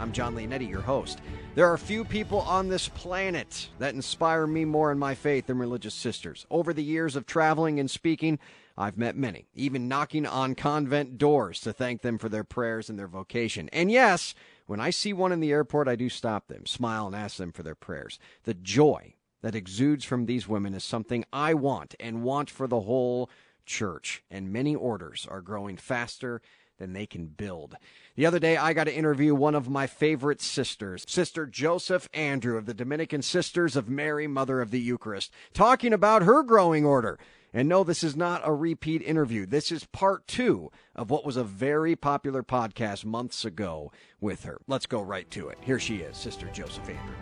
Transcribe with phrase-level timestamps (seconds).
[0.00, 1.20] I'm John Leonetti, your host.
[1.56, 5.58] There are few people on this planet that inspire me more in my faith than
[5.58, 6.46] religious sisters.
[6.50, 8.38] Over the years of traveling and speaking,
[8.76, 12.96] I've met many, even knocking on convent doors to thank them for their prayers and
[12.96, 13.68] their vocation.
[13.72, 14.36] And yes,
[14.66, 17.50] when I see one in the airport, I do stop them, smile, and ask them
[17.50, 18.20] for their prayers.
[18.44, 22.82] The joy that exudes from these women is something I want and want for the
[22.82, 23.30] whole
[23.66, 26.40] church, and many orders are growing faster
[26.78, 27.76] than they can build.
[28.16, 32.56] The other day, I got to interview one of my favorite sisters, Sister Joseph Andrew
[32.56, 37.18] of the Dominican Sisters of Mary, Mother of the Eucharist, talking about her growing order.
[37.52, 39.46] And no, this is not a repeat interview.
[39.46, 44.58] This is part two of what was a very popular podcast months ago with her.
[44.66, 45.58] Let's go right to it.
[45.62, 47.14] Here she is, Sister Joseph Andrew.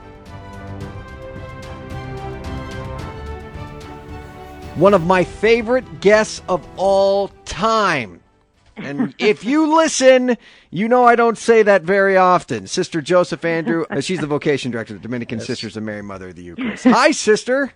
[4.77, 8.20] one of my favorite guests of all time.
[8.77, 10.36] And if you listen,
[10.70, 12.66] you know I don't say that very often.
[12.66, 15.46] Sister Joseph Andrew, uh, she's the vocation director of the Dominican yes.
[15.46, 16.84] Sisters of Mary Mother of the Eucharist.
[16.84, 17.72] Hi, sister.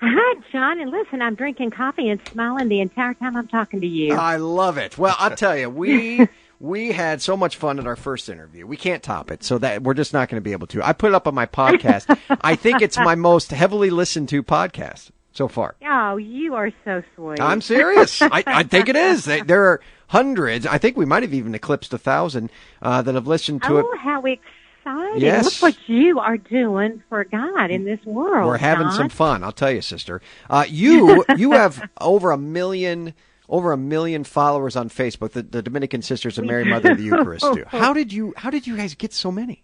[0.00, 0.80] Hi, John.
[0.80, 4.14] And listen, I'm drinking coffee and smiling the entire time I'm talking to you.
[4.14, 4.96] I love it.
[4.98, 6.28] Well, I'll tell you, we
[6.60, 8.66] we had so much fun at our first interview.
[8.66, 10.86] We can't top it, so that we're just not going to be able to.
[10.86, 12.18] I put it up on my podcast.
[12.40, 15.74] I think it's my most heavily listened to podcast so far.
[15.84, 17.40] Oh, you are so sweet.
[17.40, 18.22] I'm serious.
[18.22, 19.24] I, I, think it is.
[19.24, 19.80] There are
[20.12, 20.66] hundreds.
[20.66, 22.50] I think we might have even eclipsed a thousand
[22.82, 23.86] uh, that have listened to oh, it.
[23.88, 25.20] Oh, how exciting!
[25.20, 25.62] Yes.
[25.62, 28.46] Look what you are doing for God in this world.
[28.46, 29.42] We're having some fun.
[29.42, 30.20] I'll tell you, sister.
[30.50, 33.14] Uh, you you have over a million.
[33.48, 37.04] Over a million followers on Facebook, the, the Dominican Sisters of Mary Mother of the
[37.04, 37.64] Eucharist do.
[37.68, 39.62] How did you how did you guys get so many?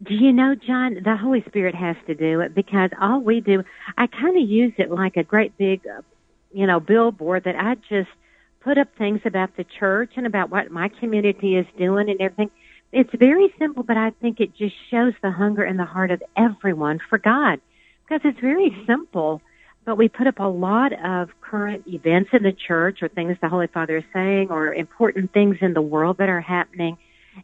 [0.00, 3.64] Do you know, John, the Holy Spirit has to do it because all we do,
[3.98, 6.02] I kind of use it like a great big, uh,
[6.52, 8.10] you know, billboard that I just
[8.64, 12.50] put up things about the church and about what my community is doing and everything.
[12.92, 16.22] It's very simple, but I think it just shows the hunger in the heart of
[16.36, 17.60] everyone for God
[18.02, 19.42] because it's very simple.
[19.84, 23.48] But we put up a lot of current events in the church or things the
[23.50, 26.96] Holy Father is saying or important things in the world that are happening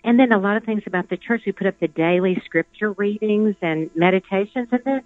[0.04, 1.42] and then a lot of things about the church.
[1.44, 5.02] We put up the daily scripture readings and meditations and then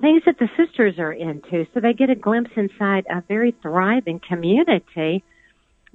[0.00, 1.66] things that the sisters are into.
[1.72, 5.24] So they get a glimpse inside a very thriving community,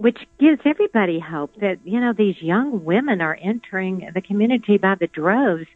[0.02, 4.96] which gives everybody hope that, you know, these young women are entering the community by
[4.96, 5.68] the droves.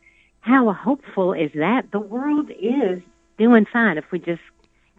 [0.41, 1.91] How hopeful is that?
[1.91, 3.02] The world is
[3.38, 4.41] doing fine if we just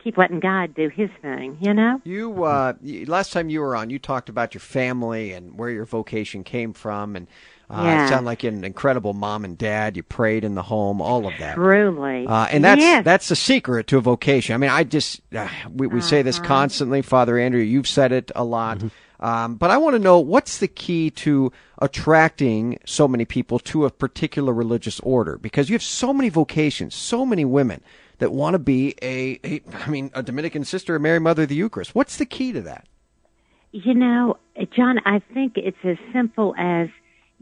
[0.03, 1.59] keep letting God do His thing.
[1.61, 2.01] You know.
[2.05, 2.75] You uh,
[3.07, 6.73] last time you were on, you talked about your family and where your vocation came
[6.73, 7.27] from, and
[7.69, 8.05] uh, yeah.
[8.05, 9.97] it sounded like an incredible mom and dad.
[9.97, 11.57] You prayed in the home, all of that.
[11.57, 12.27] Truly.
[12.27, 13.05] Uh, and that's yes.
[13.05, 14.55] that's the secret to a vocation.
[14.55, 16.09] I mean, I just uh, we we uh-huh.
[16.09, 16.47] say this uh-huh.
[16.47, 17.61] constantly, Father Andrew.
[17.61, 18.79] You've said it a lot.
[18.79, 18.89] Mm-hmm.
[19.21, 23.87] Um, but I want to know what's the key to attracting so many people to
[23.87, 27.82] a particular religious order because you have so many vocations, so many women
[28.19, 31.49] that want to be a, a I mean, a Dominican sister, a Mary Mother of
[31.49, 31.94] the Eucharist.
[31.94, 32.87] What's the key to that?
[33.72, 34.38] You know,
[34.75, 36.88] John, I think it's as simple as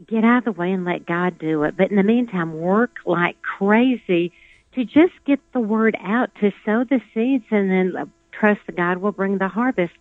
[0.07, 1.77] get out of the way and let God do it.
[1.77, 4.33] But in the meantime, work like crazy
[4.73, 8.97] to just get the word out, to sow the seeds, and then trust that God
[8.97, 9.93] will bring the harvest.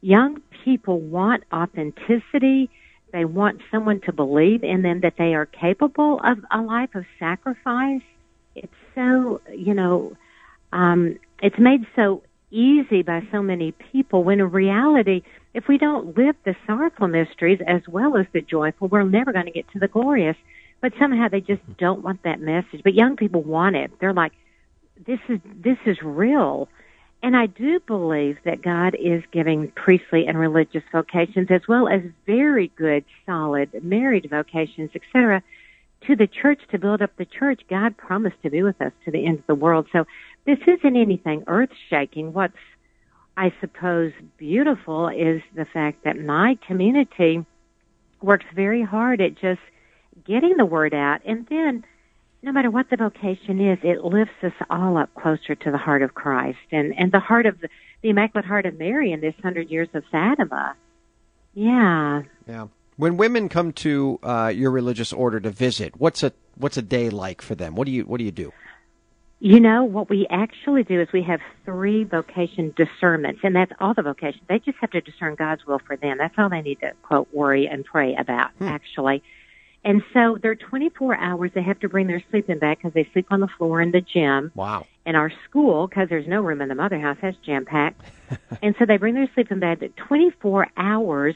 [0.00, 2.70] Young people want authenticity.
[3.12, 7.04] They want someone to believe in them that they are capable of a life of
[7.18, 8.02] sacrifice.
[8.54, 10.16] It's so, you know,
[10.72, 15.22] um, it's made so easy by so many people when in reality,
[15.54, 19.46] if we don't live the sorrowful mysteries as well as the joyful, we're never going
[19.46, 20.36] to get to the glorious.
[20.80, 22.82] But somehow they just don't want that message.
[22.82, 23.90] But young people want it.
[24.00, 24.32] They're like,
[25.06, 26.68] this is, this is real.
[27.22, 32.00] And I do believe that God is giving priestly and religious vocations as well as
[32.26, 35.42] very good, solid married vocations, etc
[36.06, 37.60] to the church to build up the church.
[37.68, 39.86] God promised to be with us to the end of the world.
[39.92, 40.04] So
[40.46, 42.32] this isn't anything earth shaking.
[42.32, 42.54] What's,
[43.36, 47.44] I suppose, beautiful is the fact that my community
[48.22, 49.60] works very hard at just
[50.26, 51.20] getting the word out.
[51.24, 51.84] And then,
[52.42, 56.02] no matter what the vocation is, it lifts us all up closer to the heart
[56.02, 57.68] of Christ and, and the heart of the,
[58.02, 60.74] the Immaculate Heart of Mary in this hundred years of Fatima.
[61.54, 62.22] Yeah.
[62.46, 62.68] Yeah.
[62.96, 67.10] When women come to uh, your religious order to visit, what's a what's a day
[67.10, 67.74] like for them?
[67.74, 68.52] What do you what do you do?
[69.42, 73.94] You know, what we actually do is we have three vocation discernments, and that's all
[73.94, 74.42] the vocations.
[74.50, 76.18] They just have to discern God's will for them.
[76.18, 78.64] That's all they need to, quote, worry and pray about, hmm.
[78.64, 79.22] actually.
[79.84, 81.50] And so they're 24 hours.
[81.54, 84.00] They have to bring their sleeping bag because they sleep on the floor in the
[84.00, 84.52] gym.
[84.54, 84.86] Wow.
[85.06, 88.02] And our school, because there's no room in the mother house, has jam packed.
[88.62, 91.34] and so they bring their sleeping bag 24 hours,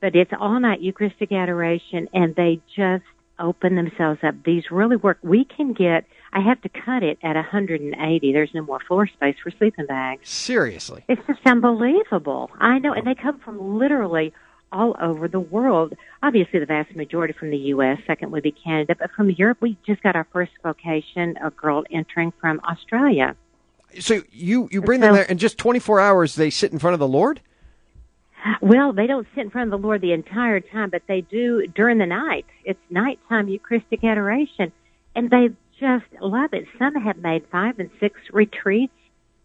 [0.00, 3.04] but it's all night Eucharistic adoration, and they just
[3.38, 4.34] open themselves up.
[4.44, 5.18] These really work.
[5.22, 8.32] We can get, I have to cut it at 180.
[8.32, 10.28] There's no more floor space for sleeping bags.
[10.28, 11.04] Seriously.
[11.08, 12.50] It's just unbelievable.
[12.58, 12.92] I know.
[12.92, 14.32] And they come from literally
[14.72, 15.94] all over the world.
[16.22, 17.98] Obviously, the vast majority from the U.S.
[18.06, 21.84] Second would be Canada, but from Europe, we just got our first vocation, a girl
[21.90, 23.36] entering from Australia.
[24.00, 26.94] So you you bring so, them there, and just 24 hours they sit in front
[26.94, 27.40] of the Lord.
[28.60, 31.66] Well, they don't sit in front of the Lord the entire time, but they do
[31.66, 32.46] during the night.
[32.64, 34.72] It's nighttime Eucharistic adoration,
[35.14, 36.66] and they just love it.
[36.78, 38.92] Some have made five and six retreats.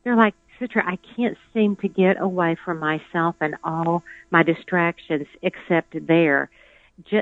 [0.04, 5.28] They're like, Sister, I can't seem to get away from myself and all my distractions
[5.42, 6.50] except there.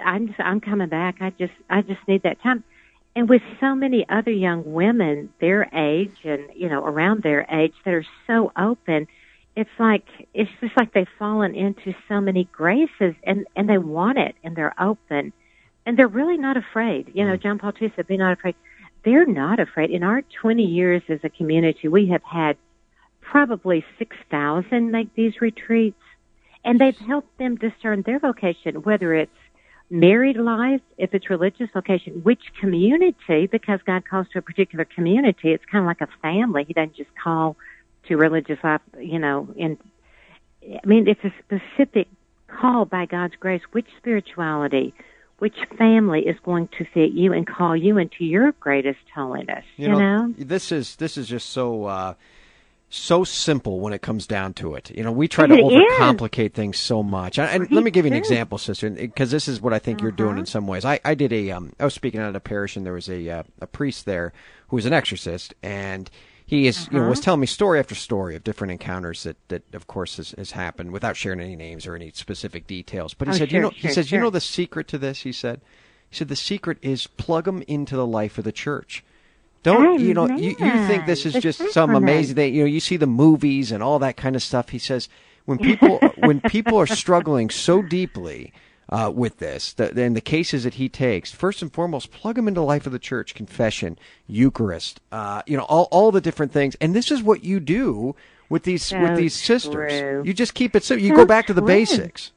[0.05, 1.17] I'm just, I'm coming back.
[1.21, 2.63] I just, I just need that time.
[3.15, 7.73] And with so many other young women their age and, you know, around their age
[7.85, 9.07] that are so open,
[9.59, 14.17] it's like it's just like they've fallen into so many graces and and they want
[14.17, 15.33] it and they're open
[15.85, 17.43] and they're really not afraid you know mm.
[17.43, 18.55] john paul ii said be not afraid
[19.03, 22.55] they're not afraid in our 20 years as a community we have had
[23.31, 26.01] probably 6000 make these retreats.
[26.63, 29.31] And they've helped them discern their vocation whether it's
[29.89, 35.49] married life if it's religious vocation which community because god calls to a particular community
[35.51, 36.63] it's kind of like a family.
[36.63, 37.55] He doesn't just call
[38.07, 39.77] to religious life, you know, and
[40.63, 42.07] I mean, it's a specific
[42.47, 44.93] call by God's grace, which spirituality,
[45.39, 49.87] which family is going to fit you and call you into your greatest holiness, you,
[49.87, 50.33] you know, know?
[50.37, 52.13] This is, this is just so, uh,
[52.89, 54.89] so simple when it comes down to it.
[54.89, 56.53] You know, we try to it overcomplicate is.
[56.53, 57.37] things so much.
[57.37, 59.99] And, and let me give you an example, sister, because this is what I think
[59.99, 60.05] uh-huh.
[60.05, 60.39] you're doing uh-huh.
[60.39, 60.85] in some ways.
[60.85, 63.29] I, I did a, um, I was speaking at a parish, and there was a
[63.29, 64.33] uh, a priest there
[64.69, 66.09] who was an exorcist, and
[66.45, 66.89] he is uh-huh.
[66.91, 67.25] you know was uh-huh.
[67.25, 70.91] telling me story after story of different encounters that that of course has, has happened
[70.91, 73.13] without sharing any names or any specific details.
[73.13, 74.17] But he oh, said, sure, you know, sure, he says, sure.
[74.17, 75.21] you know the secret to this.
[75.21, 75.61] He said,
[76.09, 79.03] he said the secret is plug them into the life of the church.
[79.63, 80.27] Don't you know?
[80.27, 82.55] You, you think this is just some amazing thing?
[82.55, 84.69] You know, you see the movies and all that kind of stuff.
[84.69, 85.09] He says
[85.45, 88.53] when people when people are struggling so deeply
[88.89, 89.73] uh, with this.
[89.73, 92.85] The, and the cases that he takes, first and foremost, plug them into the life
[92.85, 93.97] of the church, confession,
[94.27, 96.75] Eucharist, uh, you know, all, all the different things.
[96.81, 98.15] And this is what you do
[98.49, 99.99] with these so with these sisters.
[99.99, 100.23] True.
[100.25, 101.05] You just keep it simple.
[101.05, 102.31] You so go back to the basics.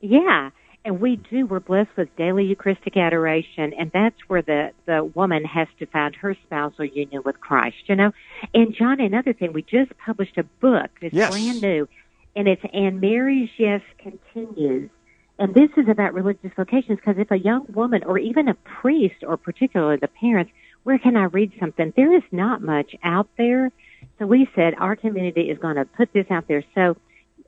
[0.00, 0.50] Yeah.
[0.84, 5.44] And we do, we're blessed with daily Eucharistic adoration, and that's where the, the woman
[5.44, 8.12] has to find her spousal union with Christ, you know?
[8.54, 11.30] And John, another thing, we just published a book that's yes.
[11.30, 11.86] brand new,
[12.34, 14.88] and it's And Mary's Yes Continues.
[15.38, 19.24] And this is about religious vocations because if a young woman or even a priest
[19.26, 20.52] or particularly the parents,
[20.82, 21.94] where can I read something?
[21.96, 23.70] There is not much out there.
[24.18, 26.62] So we said our community is going to put this out there.
[26.74, 26.96] So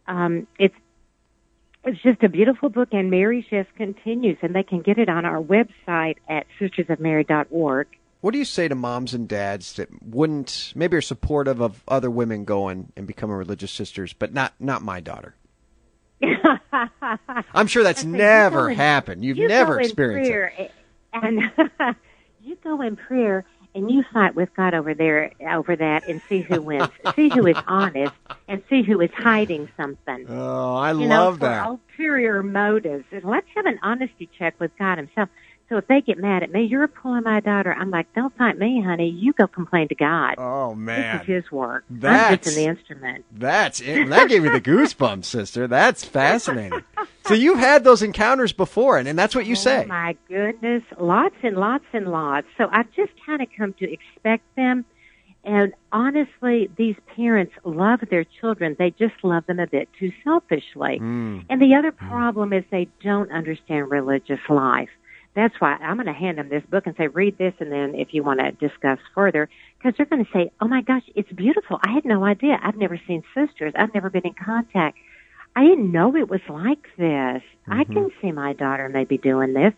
[0.07, 0.75] um, it's
[1.85, 5.25] it's just a beautiful book, and Mary's Yes continues, and they can get it on
[5.25, 7.89] our website at sistersofmary.org.
[8.21, 12.09] What do you say to moms and dads that wouldn't, maybe are supportive of other
[12.09, 15.35] women going and becoming religious sisters, but not not my daughter?
[17.53, 19.25] I'm sure that's never you happened.
[19.25, 20.71] You've you never experienced prayer, it.
[21.13, 21.41] And
[22.43, 26.41] you go in prayer and you fight with God over there over that and see
[26.41, 26.89] who wins.
[27.17, 28.13] see who is honest
[28.49, 30.27] and see who is hiding something.
[30.29, 31.67] Oh, I you love know, that.
[31.67, 33.05] ulterior motives.
[33.13, 35.29] And let's have an honesty check with God himself.
[35.69, 37.73] So if they get mad at me, you're pulling my daughter.
[37.73, 39.09] I'm like, don't fight me, honey.
[39.09, 40.35] You go complain to God.
[40.37, 41.85] Oh man, this is His work.
[41.89, 43.25] That's, I'm just an instrument.
[43.33, 44.09] That's it.
[44.11, 45.67] That gave me the goosebumps, sister.
[45.67, 46.85] That's fascinating.
[47.25, 49.85] So you've had those encounters before, and, and that's what you oh, say.
[49.87, 52.47] My goodness, lots and lots and lots.
[52.59, 54.85] So I've just kind of come to expect them.
[55.45, 58.77] And honestly, these parents love their children.
[58.79, 61.01] They just love them a bit too selfishly.
[61.01, 61.47] Mm.
[61.51, 64.89] And the other problem is they don't understand religious life
[65.35, 67.95] that's why I'm going to hand them this book and say, read this, and then
[67.95, 69.49] if you want to discuss further,
[69.79, 71.79] because they're going to say, oh my gosh, it's beautiful.
[71.83, 72.59] I had no idea.
[72.63, 73.73] I've never seen sisters.
[73.77, 74.99] I've never been in contact.
[75.55, 77.43] I didn't know it was like this.
[77.43, 77.73] Mm-hmm.
[77.73, 79.73] I can see my daughter maybe doing this.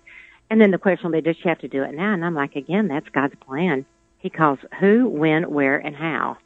[0.51, 2.13] And then the question will be, does she have to do it now?
[2.13, 3.87] And I'm like, again, that's God's plan.
[4.19, 6.39] He calls who, when, where, and how.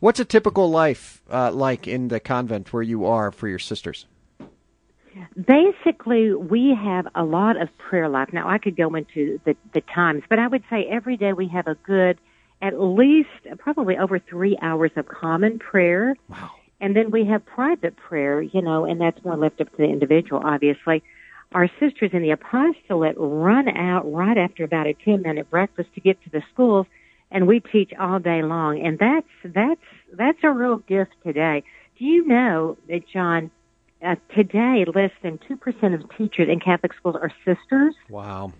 [0.00, 4.06] What's a typical life uh, like in the convent where you are for your sisters?
[5.36, 8.30] Basically, we have a lot of prayer life.
[8.32, 11.48] Now, I could go into the, the times, but I would say every day we
[11.48, 12.18] have a good,
[12.60, 16.16] at least probably over three hours of common prayer.
[16.28, 16.50] Wow.
[16.82, 19.84] And then we have private prayer, you know, and that's more left up to the
[19.84, 21.04] individual, obviously.
[21.52, 26.00] Our sisters in the apostolate run out right after about a 10 minute breakfast to
[26.00, 26.86] get to the schools
[27.30, 28.84] and we teach all day long.
[28.84, 29.80] And that's, that's,
[30.12, 31.62] that's a real gift today.
[31.98, 33.52] Do you know that, John,
[34.04, 37.94] uh, today less than 2% of teachers in Catholic schools are sisters?
[38.10, 38.52] Wow.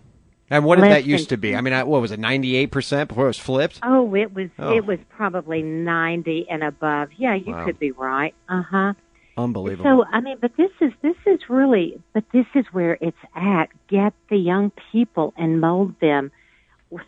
[0.52, 1.56] And what did that used to be?
[1.56, 3.80] I mean, I, what was it, 98% before it was flipped?
[3.82, 4.76] Oh, it was, Oh.
[4.76, 7.09] it was probably 90 and above.
[7.16, 7.64] Yeah, you Wow.
[7.64, 8.35] could be right.
[8.49, 8.92] Uh huh.
[9.37, 9.85] Unbelievable.
[9.85, 13.71] So I mean, but this is this is really, but this is where it's at.
[13.88, 16.30] Get the young people and mold them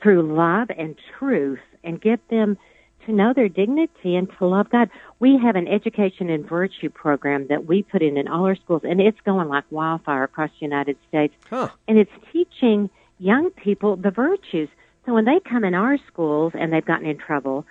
[0.02, 2.56] through love and truth, and get them
[3.04, 4.88] to know their dignity and to love God.
[5.20, 8.80] We have an education and virtue program that we put in in all our schools,
[8.84, 11.34] and it's going like wildfire across the United States.
[11.50, 11.68] huh.
[11.86, 14.68] And it's teaching young people the virtues.
[15.06, 17.66] So when they come in our schools and they've gotten in trouble,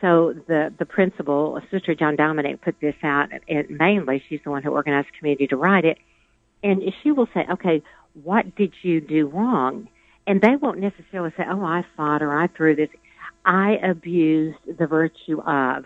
[0.00, 3.28] so the the principal, Sister John Dominic, put this out.
[3.48, 5.98] And mainly, she's the one who organized the community to write it.
[6.62, 7.82] And she will say, "Okay,
[8.22, 9.88] what did you do wrong?"
[10.26, 12.90] And they won't necessarily say, "Oh, I fought or I threw this."
[13.44, 15.84] I abused the virtue of,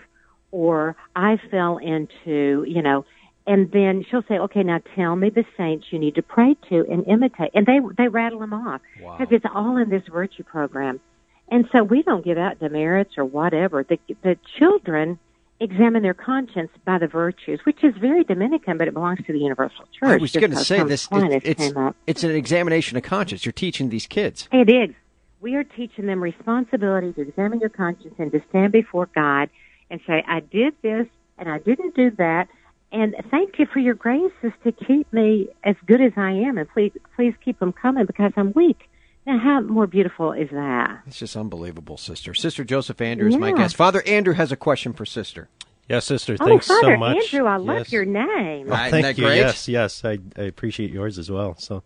[0.51, 3.05] or I fell into, you know.
[3.47, 6.87] And then she'll say, "Okay, now tell me the saints you need to pray to
[6.91, 9.17] and imitate." And they they rattle them off Wow.
[9.19, 11.01] because it's all in this virtue program.
[11.49, 13.83] And so we don't give out demerits or whatever.
[13.83, 15.19] The, the children
[15.59, 19.41] examine their conscience by the virtues, which is very Dominican, but it belongs to the
[19.41, 20.09] Universal Church.
[20.09, 21.09] I was going to say this.
[21.11, 21.73] It, it's
[22.07, 23.45] it's an examination of conscience.
[23.45, 24.49] You're teaching these kids.
[24.53, 24.95] It is.
[25.41, 29.49] We are teaching them responsibility to examine your conscience and to stand before God
[29.91, 31.07] and say, I did this
[31.39, 32.49] and I didn't do that.
[32.93, 36.59] And thank you for your graces to keep me as good as I am.
[36.59, 38.89] And please, please keep them coming because I'm weak.
[39.27, 41.03] Now, how more beautiful is that?
[41.07, 42.35] It's just unbelievable, sister.
[42.35, 43.77] Sister Joseph Andrew is my guest.
[43.77, 45.49] Father Andrew has a question for sister.
[45.89, 46.37] Yes, sister.
[46.41, 47.17] Oh, Thanks Father so much.
[47.35, 48.67] Andrew, I love your name.
[48.69, 49.25] Right, Thank that you.
[49.25, 49.37] great?
[49.37, 50.05] Yes, yes.
[50.05, 51.55] I, I appreciate yours as well.
[51.59, 51.83] So,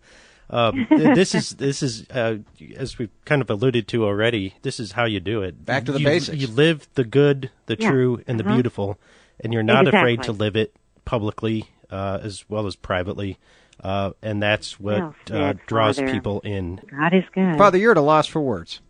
[0.49, 2.37] um, this is this is uh,
[2.77, 4.53] as we've kind of alluded to already.
[4.61, 5.65] This is how you do it.
[5.65, 6.37] Back to the you, basics.
[6.37, 7.89] You live the good, the Yeah.
[7.89, 8.53] true, and the Uh-huh.
[8.53, 8.99] beautiful,
[9.39, 10.73] and you're not afraid to live it
[11.05, 13.37] publicly uh, as well as privately.
[13.83, 16.11] Uh, and that's what Well uh, draws Father.
[16.11, 16.81] people in.
[16.89, 17.57] God is good.
[17.57, 18.81] Father, you're at a loss for words.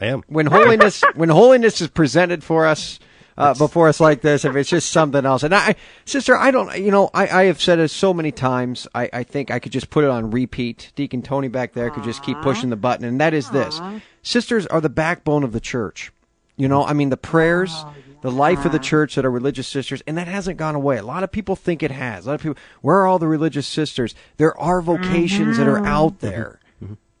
[0.00, 0.22] I am.
[0.26, 2.98] When holiness when holiness is presented for us
[3.36, 5.42] uh, before us like this, if it's just something else.
[5.42, 8.88] And I, sister, I don't, you know, I, I have said it so many times.
[8.94, 10.92] I, I think I could just put it on repeat.
[10.96, 13.80] Deacon Tony back there could just keep pushing the button, and that is this:
[14.22, 16.12] sisters are the backbone of the church.
[16.56, 17.84] You know, I mean, the prayers,
[18.22, 20.96] the life of the church that are religious sisters, and that hasn't gone away.
[20.98, 22.26] A lot of people think it has.
[22.26, 24.14] A lot of people, where are all the religious sisters?
[24.36, 26.60] There are vocations that are out there.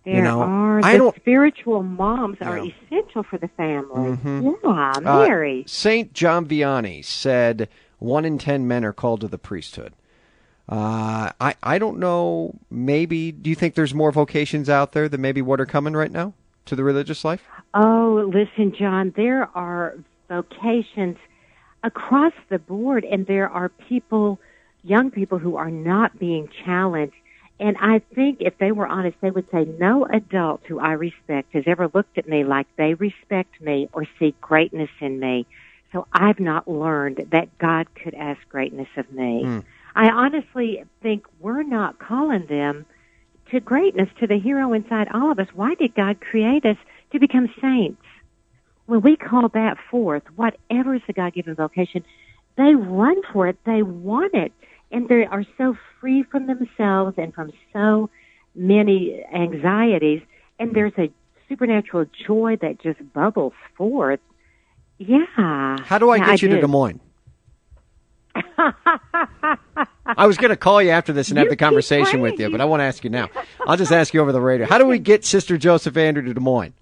[0.04, 2.72] there you know, are I the don't- spiritual moms are Yeah.
[2.86, 4.18] essential for the family.
[4.64, 5.64] Yeah, Uh, Mary.
[5.66, 9.92] Saint John Vianney said one in ten men are called to the priesthood.
[10.68, 12.54] Uh, I I don't know.
[12.70, 16.10] Maybe do you think there's more vocations out there than maybe what are coming right
[16.10, 16.32] now
[16.66, 17.42] to the religious life?
[17.74, 19.94] Oh, listen, John, there are
[20.28, 21.16] vocations
[21.82, 24.38] across the board, and there are people,
[24.82, 27.14] young people, who are not being challenged.
[27.58, 31.52] And I think if they were honest, they would say, no adult who I respect
[31.54, 35.46] has ever looked at me like they respect me or see greatness in me.
[35.92, 39.44] So I've not learned that God could ask greatness of me.
[39.44, 39.58] Hmm.
[39.94, 42.84] I honestly think we're not calling them
[43.50, 45.48] to greatness, to the hero inside all of us.
[45.54, 46.76] Why did God create us
[47.12, 48.02] to become saints?
[48.86, 52.04] When we call that forth, whatever is the God given vocation,
[52.56, 53.58] they run for it.
[53.66, 54.52] They want it.
[54.90, 58.08] And they are so free from themselves and from so
[58.54, 60.22] many anxieties.
[60.58, 60.74] And mm-hmm.
[60.74, 61.10] there's a
[61.48, 64.20] supernatural joy that just bubbles forth.
[64.98, 65.76] Yeah.
[65.82, 67.00] How do I get you to Des Moines?
[70.06, 72.60] I was going to call you after this and have the conversation with you, but
[72.60, 73.28] I want to ask you now.
[73.66, 74.66] I'll just ask you over the radio.
[74.66, 76.74] How do we get Sister Joseph Andrew to Des Moines?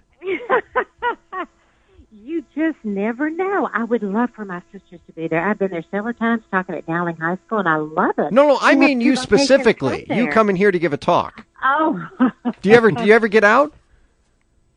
[2.65, 3.69] Just never know.
[3.75, 5.47] I would love for my sisters to be there.
[5.47, 8.33] I've been there several times talking at Dowling High School, and I love it.
[8.33, 10.07] No, no, I mean you specifically.
[10.09, 10.33] You there.
[10.33, 11.45] coming here to give a talk.
[11.63, 12.09] Oh,
[12.63, 13.75] Do you ever do you ever get out?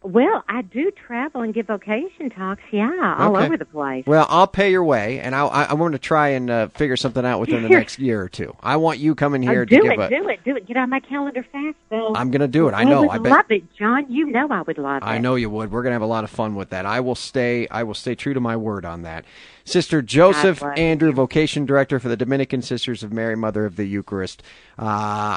[0.08, 2.62] Well, I do travel and give vocation talks.
[2.72, 3.46] Yeah, all Okay.
[3.46, 4.06] over the place.
[4.08, 6.96] Well, I'll pay your way, and I'll, I, I want to try and uh, figure
[6.96, 8.56] something out within the next year or two.
[8.64, 10.08] I want you coming Oh, here do to it, a.
[10.10, 10.66] do it, do it.
[10.66, 12.14] Get on my calendar fast, Bill.
[12.16, 12.72] I'm going to do it.
[12.74, 13.02] I know.
[13.02, 13.32] would I bet.
[13.34, 14.10] love it, John.
[14.10, 15.06] You know I would love it.
[15.06, 15.72] I know you would.
[15.72, 16.86] We're going to have a lot of fun with that.
[16.86, 17.68] I will stay.
[17.68, 19.26] I will stay true to my word on that.
[19.66, 24.42] Sister Joseph Andrew, vocation director for the Dominican Sisters of Mary, Mother of the Eucharist.
[24.80, 24.86] Uh,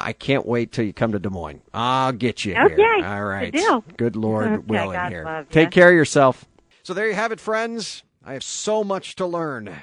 [0.05, 1.59] I can't wait till you come to Des Moines.
[1.73, 2.75] I'll get you Okay.
[2.75, 3.05] here.
[3.05, 3.51] All right.
[3.51, 3.83] Good.
[3.97, 5.23] Good Lord Okay, willing God here.
[5.25, 5.81] love Take ya.
[5.81, 6.45] care of yourself.
[6.83, 8.03] So there you have it, friends.
[8.23, 9.81] I have so much to learn.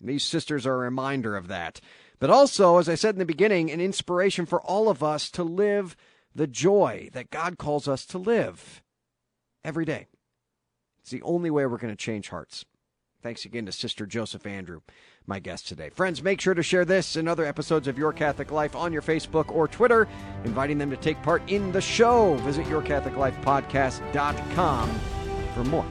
[0.00, 1.80] These sisters are a reminder of that.
[2.18, 5.44] But also, as I said in the beginning, an inspiration for all of us to
[5.44, 5.96] live
[6.34, 8.82] the joy that God calls us to live
[9.64, 10.06] every day.
[11.00, 12.64] It's the only way we're going to change hearts.
[13.22, 14.80] Thanks again to Sister Joseph Andrew,
[15.28, 15.90] my guest today.
[15.90, 19.02] Friends, make sure to share this and other episodes of Your Catholic Life on your
[19.02, 20.08] Facebook or Twitter,
[20.44, 22.34] inviting them to take part in the show.
[22.36, 25.00] Visit yourcatholiclifepodcast.com
[25.54, 25.86] for more.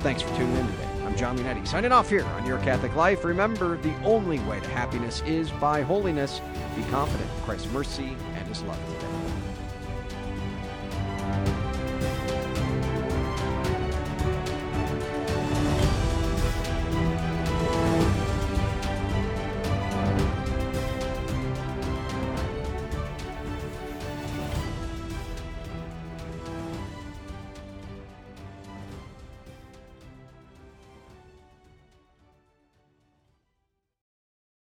[0.00, 0.88] Thanks for tuning in today.
[1.04, 3.24] I'm John Leonetti, signing off here on Your Catholic Life.
[3.24, 6.40] Remember, the only way to happiness is by holiness.
[6.74, 9.21] Be confident in Christ's mercy and his love today.